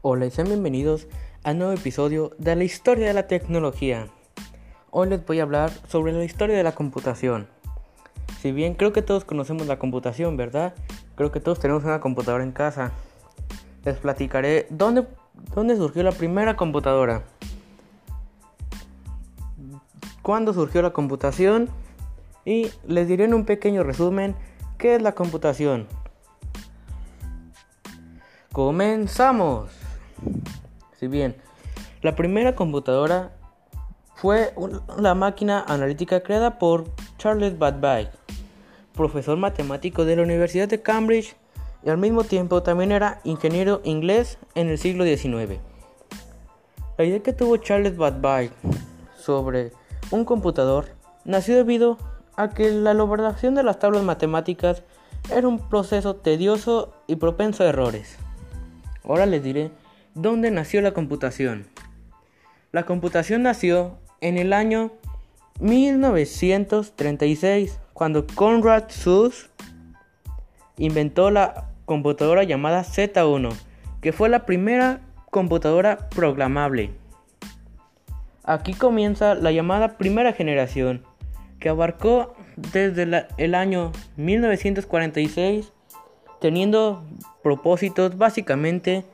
[0.00, 1.08] Hola y sean bienvenidos
[1.42, 4.06] a un nuevo episodio de la historia de la tecnología.
[4.92, 7.48] Hoy les voy a hablar sobre la historia de la computación.
[8.40, 10.72] Si bien creo que todos conocemos la computación, ¿verdad?
[11.16, 12.92] Creo que todos tenemos una computadora en casa.
[13.84, 15.04] Les platicaré dónde,
[15.52, 17.24] dónde surgió la primera computadora.
[20.22, 21.70] Cuándo surgió la computación
[22.44, 24.36] y les diré en un pequeño resumen
[24.78, 25.88] qué es la computación.
[28.52, 29.87] Comenzamos.
[30.98, 31.36] Si bien
[32.02, 33.32] la primera computadora
[34.14, 34.52] fue
[34.98, 36.84] la máquina analítica creada por
[37.18, 38.10] Charles Babbage,
[38.94, 41.36] profesor matemático de la Universidad de Cambridge
[41.84, 45.60] y al mismo tiempo también era ingeniero inglés en el siglo XIX.
[46.96, 48.50] La idea que tuvo Charles Babbage
[49.16, 49.72] sobre
[50.10, 50.86] un computador
[51.24, 51.96] nació debido
[52.36, 54.82] a que la elaboración de las tablas matemáticas
[55.30, 58.16] era un proceso tedioso y propenso a errores.
[59.04, 59.70] Ahora les diré
[60.20, 61.68] dónde nació la computación.
[62.72, 64.90] La computación nació en el año
[65.60, 69.48] 1936, cuando Conrad Suss
[70.76, 73.54] inventó la computadora llamada Z1,
[74.00, 76.90] que fue la primera computadora programable.
[78.42, 81.04] Aquí comienza la llamada primera generación,
[81.60, 85.72] que abarcó desde el año 1946
[86.40, 87.04] teniendo
[87.42, 89.04] propósitos básicamente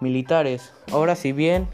[0.00, 0.72] militares.
[0.92, 1.68] Ahora si bien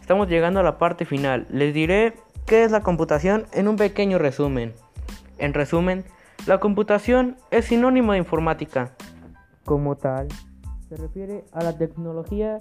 [0.00, 2.14] estamos llegando a la parte final, les diré
[2.46, 4.74] qué es la computación en un pequeño resumen.
[5.38, 6.04] En resumen,
[6.46, 8.92] la computación es sinónimo de informática.
[9.64, 10.28] Como tal,
[10.88, 12.58] se refiere a la tecnología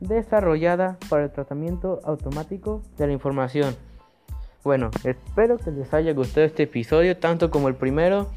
[0.00, 3.76] desarrollada para el tratamiento automático de la información.
[4.64, 8.28] Bueno, espero que les haya gustado este episodio tanto como el primero.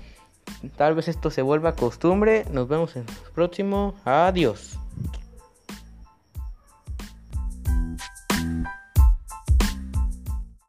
[0.75, 2.45] Tal vez esto se vuelva costumbre.
[2.51, 3.95] Nos vemos en el próximo.
[4.05, 4.77] Adiós.